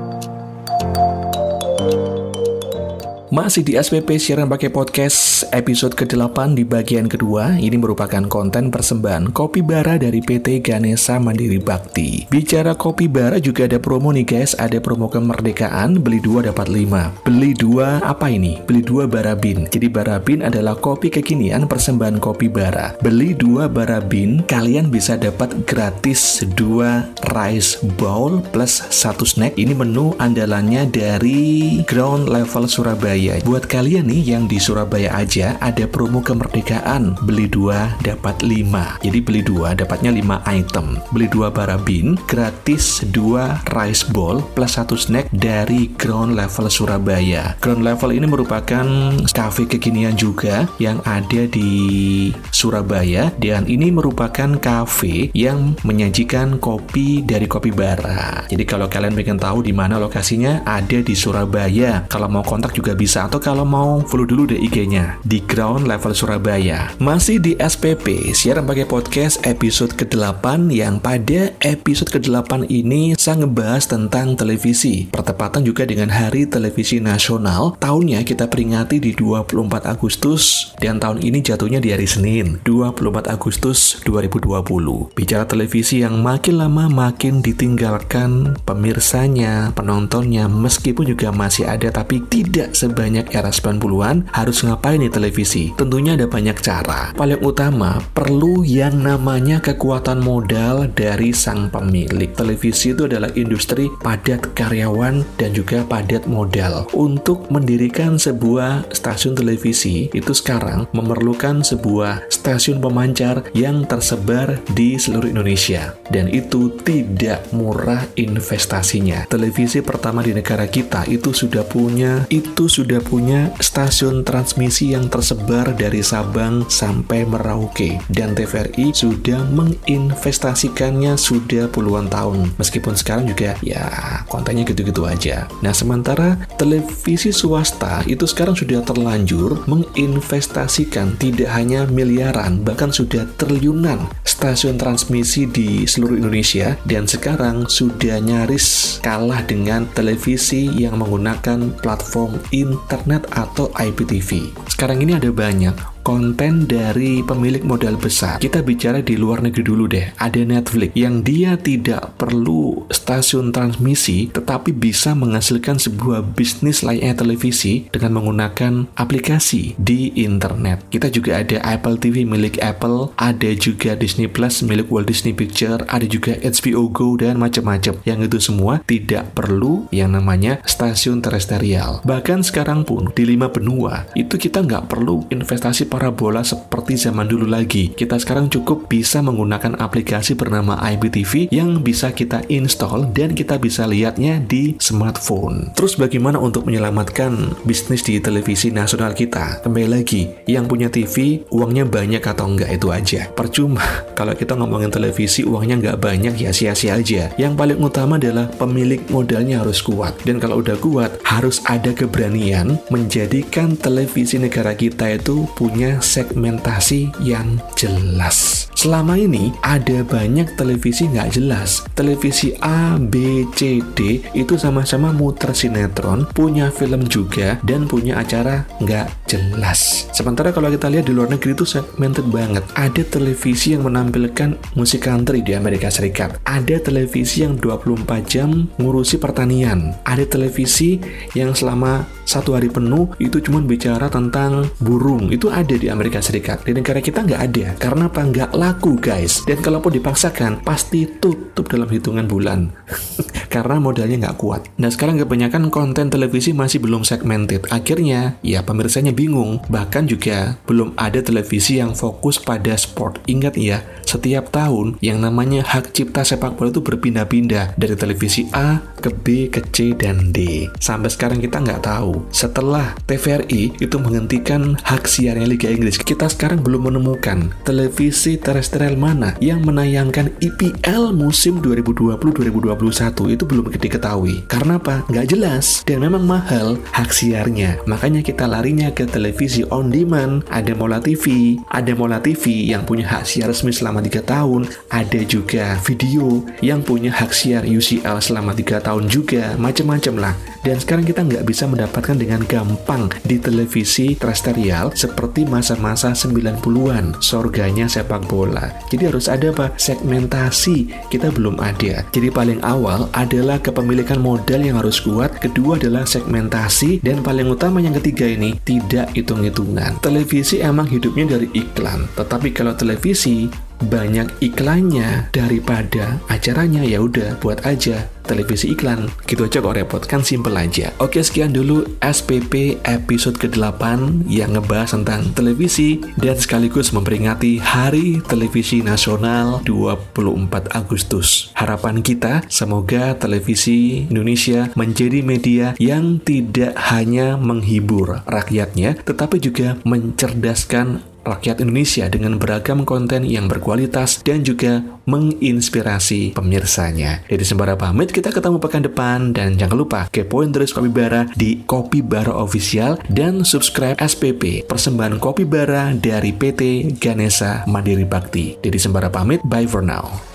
Masih 3.32 3.64
di 3.64 3.80
SPP 3.80 4.20
siaran 4.20 4.44
pakai 4.44 4.68
podcast 4.68 5.48
episode 5.56 5.96
ke-8 5.96 6.52
di 6.52 6.68
bagian 6.68 7.08
kedua. 7.08 7.56
Ini 7.56 7.80
merupakan 7.80 8.20
konten 8.28 8.68
persembahan 8.68 9.32
Kopi 9.32 9.64
Bara 9.64 9.96
dari 9.96 10.20
PT 10.20 10.60
Ganesa 10.60 11.16
Mandiri 11.16 11.56
Bakti. 11.56 12.28
Bicara 12.28 12.76
Kopi 12.76 13.08
Bara 13.08 13.40
juga 13.40 13.64
ada 13.64 13.80
promo 13.80 14.12
nih 14.12 14.28
guys, 14.28 14.52
ada 14.60 14.76
promo 14.84 15.08
kemerdekaan 15.08 16.04
beli 16.04 16.20
dua 16.20 16.44
dapat 16.44 16.68
lima. 16.68 17.08
Beli 17.24 17.56
dua 17.56 18.04
apa 18.04 18.28
ini? 18.28 18.60
Beli 18.68 18.84
dua 18.84 19.08
Barabin. 19.08 19.64
Jadi 19.64 19.88
Barabin 19.88 20.44
adalah 20.44 20.76
kopi 20.76 21.08
kekinian 21.08 21.64
persembahan 21.64 22.20
Kopi 22.20 22.52
Bara. 22.52 23.00
Beli 23.00 23.32
dua 23.32 23.64
Barabin, 23.64 24.44
kalian 24.44 24.92
bisa 24.92 25.16
dapat 25.16 25.56
gratis 25.64 26.44
dua 26.52 27.08
rice 27.32 27.80
bowl 27.96 28.44
plus 28.52 28.84
satu 28.92 29.24
snack. 29.24 29.56
Ini 29.56 29.72
menu 29.72 30.12
andalannya 30.20 30.84
dari 30.92 31.80
ground 31.88 32.28
level 32.28 32.68
Surabaya 32.68 33.21
Surabaya. 33.22 33.46
Buat 33.46 33.64
kalian 33.70 34.06
nih 34.10 34.22
yang 34.34 34.44
di 34.50 34.58
Surabaya 34.58 35.10
aja 35.14 35.54
ada 35.62 35.86
promo 35.86 36.18
kemerdekaan 36.18 37.14
beli 37.22 37.46
dua 37.46 37.94
dapat 38.02 38.42
lima. 38.42 38.98
Jadi 39.04 39.18
beli 39.22 39.42
dua 39.46 39.78
dapatnya 39.78 40.10
lima 40.10 40.42
item. 40.50 40.98
Beli 41.14 41.30
dua 41.30 41.52
barabin 41.52 42.18
gratis 42.26 43.04
dua 43.14 43.62
rice 43.70 44.02
bowl 44.10 44.42
plus 44.56 44.74
satu 44.74 44.98
snack 44.98 45.30
dari 45.30 45.92
Ground 45.94 46.34
Level 46.34 46.66
Surabaya. 46.66 47.54
Ground 47.62 47.86
Level 47.86 48.10
ini 48.10 48.26
merupakan 48.26 48.86
cafe 49.30 49.68
kekinian 49.68 50.16
juga 50.18 50.66
yang 50.82 50.98
ada 51.06 51.46
di 51.46 52.32
Surabaya 52.50 53.30
dan 53.38 53.68
ini 53.68 53.92
merupakan 53.94 54.56
cafe 54.58 55.30
yang 55.36 55.76
menyajikan 55.84 56.58
kopi 56.58 57.22
dari 57.22 57.46
kopi 57.46 57.70
bara. 57.70 58.48
Jadi 58.48 58.64
kalau 58.64 58.88
kalian 58.88 59.14
pengen 59.14 59.38
tahu 59.38 59.62
di 59.62 59.76
mana 59.76 60.00
lokasinya 60.00 60.64
ada 60.64 60.98
di 61.04 61.14
Surabaya. 61.14 62.08
Kalau 62.08 62.26
mau 62.32 62.42
kontak 62.42 62.72
juga 62.72 62.96
bisa 62.96 63.11
bisa 63.12 63.28
atau 63.28 63.44
kalau 63.44 63.68
mau 63.68 64.00
follow 64.08 64.24
dulu 64.24 64.48
deh 64.48 64.56
IG-nya 64.56 65.20
di 65.20 65.44
Ground 65.44 65.84
Level 65.84 66.16
Surabaya. 66.16 66.96
Masih 66.96 67.44
di 67.44 67.52
SPP, 67.60 68.32
siaran 68.32 68.64
pakai 68.64 68.88
podcast 68.88 69.36
episode 69.44 69.92
ke-8 70.00 70.72
yang 70.72 70.96
pada 70.96 71.52
episode 71.60 72.08
ke-8 72.08 72.72
ini 72.72 73.12
saya 73.20 73.44
ngebahas 73.44 73.84
tentang 73.84 74.32
televisi. 74.32 75.12
Pertepatan 75.12 75.60
juga 75.60 75.84
dengan 75.84 76.08
Hari 76.08 76.48
Televisi 76.48 77.04
Nasional. 77.04 77.76
Tahunnya 77.76 78.24
kita 78.24 78.48
peringati 78.48 78.96
di 78.96 79.12
24 79.12 79.92
Agustus 79.92 80.72
dan 80.80 80.96
tahun 80.96 81.20
ini 81.20 81.44
jatuhnya 81.44 81.84
di 81.84 81.92
hari 81.92 82.08
Senin, 82.08 82.64
24 82.64 83.28
Agustus 83.28 84.00
2020. 84.08 85.12
Bicara 85.12 85.44
televisi 85.44 86.00
yang 86.00 86.16
makin 86.24 86.64
lama 86.64 86.88
makin 86.88 87.44
ditinggalkan 87.44 88.56
pemirsanya, 88.64 89.68
penontonnya 89.76 90.48
meskipun 90.48 91.12
juga 91.12 91.28
masih 91.28 91.68
ada 91.68 91.92
tapi 91.92 92.24
tidak 92.32 92.72
sebanyak 92.72 93.01
banyak 93.02 93.34
era 93.34 93.50
90-an, 93.50 94.30
harus 94.30 94.62
ngapain 94.62 95.02
nih 95.02 95.10
televisi? 95.10 95.74
Tentunya 95.74 96.14
ada 96.14 96.30
banyak 96.30 96.54
cara. 96.62 97.10
Paling 97.18 97.42
utama, 97.42 97.98
perlu 98.14 98.62
yang 98.62 99.02
namanya 99.02 99.58
kekuatan 99.58 100.22
modal 100.22 100.86
dari 100.94 101.34
sang 101.34 101.66
pemilik. 101.66 102.30
Televisi 102.30 102.94
itu 102.94 103.10
adalah 103.10 103.34
industri 103.34 103.90
padat 104.06 104.54
karyawan 104.54 105.26
dan 105.34 105.50
juga 105.50 105.82
padat 105.82 106.30
modal. 106.30 106.86
Untuk 106.94 107.50
mendirikan 107.50 108.22
sebuah 108.22 108.94
stasiun 108.94 109.34
televisi, 109.34 110.06
itu 110.14 110.30
sekarang 110.30 110.86
memerlukan 110.94 111.66
sebuah 111.66 112.30
stasiun 112.42 112.82
pemancar 112.82 113.46
yang 113.54 113.86
tersebar 113.86 114.58
di 114.74 114.98
seluruh 114.98 115.30
Indonesia. 115.30 115.94
Dan 116.10 116.26
itu 116.26 116.74
tidak 116.82 117.46
murah 117.54 118.02
investasinya. 118.18 119.30
Televisi 119.30 119.78
pertama 119.78 120.26
di 120.26 120.34
negara 120.34 120.66
kita 120.66 121.06
itu 121.06 121.30
sudah 121.30 121.62
punya 121.62 122.26
itu 122.26 122.66
sudah 122.66 122.98
punya 122.98 123.54
stasiun 123.62 124.26
transmisi 124.26 124.96
yang 124.96 125.06
tersebar 125.06 125.76
dari 125.76 126.02
Sabang 126.02 126.66
sampai 126.66 127.28
Merauke 127.28 128.00
dan 128.08 128.32
TVRI 128.32 128.96
sudah 128.96 129.44
menginvestasikannya 129.52 131.20
sudah 131.20 131.68
puluhan 131.68 132.08
tahun 132.08 132.56
meskipun 132.56 132.96
sekarang 132.96 133.28
juga 133.28 133.52
ya 133.60 133.84
kontennya 134.32 134.64
gitu-gitu 134.64 135.04
aja 135.04 135.44
nah 135.60 135.76
sementara 135.76 136.40
televisi 136.56 137.28
swasta 137.28 138.00
itu 138.08 138.24
sekarang 138.24 138.56
sudah 138.56 138.80
terlanjur 138.80 139.60
menginvestasikan 139.68 141.20
tidak 141.20 141.52
hanya 141.52 141.84
miliaran 142.32 142.64
bahkan 142.64 142.88
sudah 142.88 143.28
triliunan 143.36 144.08
stasiun 144.24 144.80
transmisi 144.80 145.44
di 145.44 145.84
seluruh 145.84 146.16
Indonesia 146.16 146.80
dan 146.88 147.04
sekarang 147.04 147.68
sudah 147.68 148.16
nyaris 148.24 148.96
kalah 149.04 149.44
dengan 149.44 149.84
televisi 149.92 150.72
yang 150.72 150.96
menggunakan 150.96 151.76
platform 151.84 152.40
internet 152.48 153.28
atau 153.36 153.68
IPTV. 153.76 154.48
Sekarang 154.64 155.04
ini 155.04 155.20
ada 155.20 155.28
banyak 155.28 155.91
konten 156.02 156.66
dari 156.66 157.22
pemilik 157.22 157.62
modal 157.62 157.94
besar. 157.94 158.42
Kita 158.42 158.60
bicara 158.60 159.00
di 159.00 159.14
luar 159.14 159.40
negeri 159.40 159.62
dulu 159.62 159.86
deh. 159.86 160.10
Ada 160.18 160.42
Netflix 160.42 160.94
yang 160.98 161.22
dia 161.22 161.54
tidak 161.54 162.18
perlu 162.18 162.84
stasiun 162.90 163.54
transmisi 163.54 164.28
tetapi 164.34 164.74
bisa 164.74 165.14
menghasilkan 165.14 165.78
sebuah 165.78 166.34
bisnis 166.34 166.82
layaknya 166.82 167.14
televisi 167.14 167.86
dengan 167.94 168.18
menggunakan 168.18 168.90
aplikasi 168.98 169.78
di 169.78 170.10
internet. 170.18 170.82
Kita 170.90 171.08
juga 171.08 171.38
ada 171.38 171.62
Apple 171.62 172.02
TV 172.02 172.26
milik 172.26 172.58
Apple, 172.58 173.14
ada 173.16 173.50
juga 173.54 173.94
Disney 173.94 174.26
Plus 174.26 174.66
milik 174.66 174.90
Walt 174.90 175.06
Disney 175.06 175.32
Picture, 175.32 175.86
ada 175.86 176.04
juga 176.04 176.34
HBO 176.42 176.90
Go 176.90 177.14
dan 177.14 177.38
macam-macam. 177.38 178.02
Yang 178.02 178.20
itu 178.26 178.38
semua 178.50 178.82
tidak 178.82 179.30
perlu 179.38 179.86
yang 179.94 180.18
namanya 180.18 180.58
stasiun 180.66 181.22
terestrial. 181.22 182.02
Bahkan 182.02 182.42
sekarang 182.42 182.82
pun 182.82 183.14
di 183.14 183.22
lima 183.22 183.46
benua 183.46 184.08
itu 184.18 184.34
kita 184.34 184.66
nggak 184.66 184.90
perlu 184.90 185.28
investasi 185.30 185.91
parabola 185.92 186.40
seperti 186.40 186.96
zaman 186.96 187.28
dulu 187.28 187.44
lagi. 187.44 187.92
Kita 187.92 188.16
sekarang 188.16 188.48
cukup 188.48 188.88
bisa 188.88 189.20
menggunakan 189.20 189.76
aplikasi 189.76 190.32
bernama 190.32 190.80
IPTV 190.80 191.52
yang 191.52 191.84
bisa 191.84 192.16
kita 192.16 192.40
install 192.48 193.12
dan 193.12 193.36
kita 193.36 193.60
bisa 193.60 193.84
lihatnya 193.84 194.40
di 194.40 194.72
smartphone. 194.80 195.76
Terus 195.76 196.00
bagaimana 196.00 196.40
untuk 196.40 196.64
menyelamatkan 196.64 197.60
bisnis 197.68 198.00
di 198.00 198.16
televisi 198.24 198.72
nasional 198.72 199.12
kita? 199.12 199.60
Kembali 199.60 200.00
lagi, 200.00 200.32
yang 200.48 200.64
punya 200.64 200.88
TV 200.88 201.44
uangnya 201.52 201.84
banyak 201.84 202.24
atau 202.24 202.48
enggak 202.48 202.72
itu 202.72 202.88
aja. 202.88 203.28
Percuma 203.36 203.84
kalau 204.18 204.32
kita 204.32 204.56
ngomongin 204.56 204.88
televisi 204.88 205.44
uangnya 205.44 205.76
nggak 205.76 206.00
banyak 206.00 206.34
ya 206.40 206.56
sia-sia 206.56 206.96
aja. 206.96 207.28
Yang 207.36 207.52
paling 207.60 207.78
utama 207.84 208.16
adalah 208.16 208.48
pemilik 208.56 209.04
modalnya 209.12 209.60
harus 209.60 209.84
kuat. 209.84 210.16
Dan 210.24 210.40
kalau 210.40 210.64
udah 210.64 210.78
kuat, 210.80 211.20
harus 211.28 211.60
ada 211.68 211.92
keberanian 211.92 212.80
menjadikan 212.88 213.76
televisi 213.76 214.40
negara 214.40 214.72
kita 214.72 215.18
itu 215.18 215.44
punya 215.58 215.81
punya 215.82 215.98
segmentasi 215.98 217.10
yang 217.26 217.58
jelas. 217.74 218.61
Selama 218.82 219.14
ini 219.14 219.54
ada 219.62 220.02
banyak 220.02 220.58
televisi 220.58 221.06
nggak 221.06 221.38
jelas. 221.38 221.86
Televisi 221.94 222.50
A, 222.66 222.98
B, 222.98 223.46
C, 223.54 223.78
D 223.94 224.18
itu 224.34 224.58
sama-sama 224.58 225.14
muter 225.14 225.54
sinetron, 225.54 226.26
punya 226.34 226.66
film 226.74 227.06
juga, 227.06 227.62
dan 227.62 227.86
punya 227.86 228.18
acara 228.18 228.66
nggak 228.82 229.06
jelas. 229.30 230.10
Sementara 230.10 230.50
kalau 230.50 230.66
kita 230.66 230.90
lihat 230.90 231.06
di 231.06 231.14
luar 231.14 231.30
negeri 231.30 231.54
itu 231.54 231.62
segmented 231.62 232.26
banget. 232.34 232.66
Ada 232.74 233.06
televisi 233.06 233.78
yang 233.78 233.86
menampilkan 233.86 234.58
musik 234.74 235.06
country 235.06 235.46
di 235.46 235.54
Amerika 235.54 235.86
Serikat. 235.86 236.42
Ada 236.42 236.82
televisi 236.82 237.46
yang 237.46 237.54
24 237.62 238.02
jam 238.26 238.66
ngurusi 238.82 239.22
pertanian. 239.22 239.94
Ada 240.02 240.26
televisi 240.26 240.98
yang 241.38 241.54
selama 241.54 242.02
satu 242.26 242.56
hari 242.56 242.72
penuh 242.72 243.12
itu 243.20 243.38
cuma 243.44 243.60
bicara 243.60 244.08
tentang 244.08 244.66
burung. 244.80 245.28
Itu 245.28 245.52
ada 245.52 245.76
di 245.76 245.86
Amerika 245.86 246.18
Serikat. 246.18 246.66
Di 246.66 246.74
negara 246.74 246.98
kita 246.98 247.22
nggak 247.22 247.42
ada. 247.52 247.66
Karena 247.78 248.08
apa? 248.08 248.20
Nggak 248.24 248.50
laku, 248.56 248.71
guys. 248.80 249.44
Dan 249.44 249.60
kalaupun 249.60 249.92
dipaksakan, 249.92 250.62
pasti 250.62 251.04
tutup 251.04 251.68
dalam 251.68 251.90
hitungan 251.90 252.24
bulan. 252.24 252.72
Karena 253.54 253.76
modalnya 253.82 254.28
nggak 254.28 254.38
kuat. 254.38 254.68
Nah, 254.80 254.88
sekarang 254.88 255.20
kebanyakan 255.20 255.68
konten 255.68 256.08
televisi 256.08 256.56
masih 256.56 256.80
belum 256.80 257.04
segmented. 257.04 257.68
Akhirnya, 257.68 258.40
ya 258.40 258.64
pemirsanya 258.64 259.12
bingung. 259.12 259.60
Bahkan 259.68 260.08
juga 260.08 260.56
belum 260.64 260.96
ada 260.96 261.20
televisi 261.20 261.82
yang 261.82 261.92
fokus 261.92 262.40
pada 262.40 262.72
sport. 262.78 263.20
Ingat 263.28 263.54
ya, 263.58 263.84
setiap 264.06 264.52
tahun 264.52 265.00
yang 265.00 265.24
namanya 265.24 265.64
hak 265.64 265.96
cipta 265.96 266.20
sepak 266.20 266.56
bola 266.56 266.68
itu 266.68 266.84
berpindah-pindah 266.84 267.80
dari 267.80 267.94
televisi 267.96 268.44
A 268.52 268.76
ke 269.00 269.08
B 269.08 269.48
ke 269.48 269.64
C 269.72 269.96
dan 269.96 270.30
D. 270.36 270.68
Sampai 270.76 271.08
sekarang 271.08 271.40
kita 271.40 271.64
nggak 271.64 271.84
tahu. 271.88 272.28
Setelah 272.28 272.92
TVRI 273.08 273.76
itu 273.80 273.96
menghentikan 273.96 274.76
hak 274.84 275.08
siarnya 275.08 275.48
Liga 275.48 275.72
Inggris, 275.72 275.96
kita 275.96 276.28
sekarang 276.28 276.60
belum 276.60 276.92
menemukan 276.92 277.56
televisi 277.64 278.36
terestrial 278.62 278.94
mana 278.94 279.34
yang 279.42 279.66
menayangkan 279.66 280.38
IPL 280.38 281.10
musim 281.18 281.58
2020-2021 281.58 283.34
itu 283.34 283.42
belum 283.42 283.74
diketahui. 283.74 284.46
Karena 284.46 284.78
apa? 284.78 285.02
Nggak 285.10 285.26
jelas 285.34 285.82
dan 285.82 285.98
memang 285.98 286.22
mahal 286.22 286.78
hak 286.94 287.10
siarnya. 287.10 287.82
Makanya 287.90 288.22
kita 288.22 288.46
larinya 288.46 288.94
ke 288.94 289.02
televisi 289.10 289.66
on 289.74 289.90
demand. 289.90 290.46
Ada 290.46 290.78
Mola 290.78 291.02
TV, 291.02 291.58
ada 291.74 291.90
Mola 291.98 292.22
TV 292.22 292.70
yang 292.70 292.86
punya 292.86 293.10
hak 293.10 293.26
siar 293.26 293.50
resmi 293.50 293.74
selama 293.74 293.98
3 293.98 294.22
tahun, 294.22 294.70
ada 294.94 295.20
juga 295.26 295.74
video 295.82 296.46
yang 296.62 296.86
punya 296.86 297.10
hak 297.10 297.34
siar 297.34 297.66
UCL 297.66 298.22
selama 298.22 298.54
3 298.54 298.78
tahun 298.78 299.10
juga, 299.10 299.58
macam-macam 299.58 300.14
lah. 300.22 300.34
Dan 300.62 300.78
sekarang 300.78 301.02
kita 301.02 301.26
nggak 301.26 301.42
bisa 301.42 301.66
mendapatkan 301.66 302.14
dengan 302.14 302.46
gampang 302.46 303.10
di 303.26 303.42
televisi 303.42 304.14
terestrial 304.14 304.94
seperti 304.94 305.42
masa-masa 305.48 306.14
90-an, 306.14 307.18
sorganya 307.18 307.88
sepak 307.90 308.22
bola. 308.28 308.51
Jadi 308.92 309.08
harus 309.08 309.26
ada 309.32 309.48
apa? 309.48 309.72
Segmentasi, 309.80 311.08
kita 311.08 311.32
belum 311.32 311.56
ada. 311.62 312.04
Jadi 312.12 312.28
paling 312.28 312.60
awal 312.60 313.08
adalah 313.16 313.56
kepemilikan 313.56 314.20
modal 314.20 314.60
yang 314.60 314.76
harus 314.76 315.00
kuat, 315.00 315.40
kedua 315.40 315.80
adalah 315.80 316.04
segmentasi, 316.04 317.00
dan 317.00 317.24
paling 317.24 317.48
utama 317.48 317.80
yang 317.80 317.96
ketiga 317.96 318.28
ini, 318.28 318.60
tidak 318.68 319.08
hitung-hitungan. 319.16 319.96
Televisi 320.04 320.60
emang 320.60 320.86
hidupnya 320.88 321.38
dari 321.38 321.48
iklan, 321.56 322.04
tetapi 322.18 322.52
kalau 322.52 322.76
televisi 322.76 323.48
banyak 323.86 324.30
iklannya 324.40 325.30
daripada 325.34 326.18
acaranya. 326.30 326.82
Ya 326.86 327.02
udah 327.02 327.38
buat 327.42 327.62
aja 327.66 328.06
televisi 328.24 328.72
iklan. 328.72 329.10
Gitu 329.26 329.42
aja 329.44 329.58
kok 329.58 329.74
repot. 329.74 330.02
Kan 330.06 330.22
simple 330.22 330.54
aja. 330.54 330.94
Oke 331.02 331.20
sekian 331.20 331.52
dulu 331.52 331.84
SPP 332.00 332.78
episode 332.86 333.36
ke-8 333.38 333.82
yang 334.30 334.54
ngebahas 334.54 334.94
tentang 334.94 335.34
televisi 335.34 336.00
dan 336.18 336.38
sekaligus 336.38 336.94
memperingati 336.94 337.58
Hari 337.58 338.22
Televisi 338.24 338.80
Nasional 338.80 339.60
24 339.66 340.72
Agustus. 340.72 341.50
Harapan 341.58 342.00
kita 342.00 342.46
semoga 342.46 343.18
televisi 343.18 344.06
Indonesia 344.08 344.70
menjadi 344.78 345.20
media 345.20 345.66
yang 345.82 346.22
tidak 346.22 346.78
hanya 346.90 347.34
menghibur 347.36 348.22
rakyatnya 348.26 348.96
tetapi 349.02 349.42
juga 349.42 349.76
mencerdaskan 349.82 351.11
rakyat 351.22 351.62
Indonesia 351.62 352.06
dengan 352.10 352.36
beragam 352.38 352.82
konten 352.82 353.26
yang 353.26 353.46
berkualitas 353.46 354.22
dan 354.22 354.42
juga 354.42 354.82
menginspirasi 355.06 356.34
pemirsanya. 356.34 357.22
Jadi 357.26 357.44
sembara 357.46 357.74
pamit, 357.74 358.14
kita 358.14 358.30
ketemu 358.30 358.58
pekan 358.62 358.82
depan 358.86 359.18
dan 359.34 359.58
jangan 359.58 359.76
lupa 359.78 360.00
kepoin 360.10 360.50
terus 360.54 360.70
Kopi 360.74 360.90
Bara 360.90 361.26
di 361.34 361.62
Kopi 361.66 362.02
Bara 362.02 362.34
Official 362.34 362.98
dan 363.10 363.42
subscribe 363.42 363.98
SPP 363.98 364.66
persembahan 364.66 365.18
Kopi 365.18 365.46
Bara 365.46 365.94
dari 365.94 366.30
PT 366.34 366.94
Ganesa 366.98 367.66
Mandiri 367.66 368.06
Bakti. 368.06 368.58
Jadi 368.62 368.78
sembara 368.78 369.10
pamit, 369.10 369.42
bye 369.46 369.66
for 369.66 369.82
now. 369.82 370.31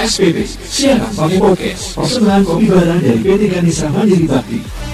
SPP, 0.00 0.48
siaran 0.48 1.12
pakai 1.12 1.36
podcast, 1.36 1.92
persembahan 1.92 2.42
kopi 2.48 2.66
barang 2.72 3.00
dari 3.04 3.20
PT 3.20 3.42
Kanisa 3.52 3.92
Mandiri 3.92 4.24
Bakti. 4.24 4.89